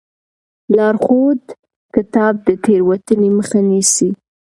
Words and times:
لارښود 0.75 1.41
کتاب 1.95 2.33
د 2.47 2.49
تېروتنې 2.63 3.29
مخه 3.37 3.59
نیسي. 3.69 4.09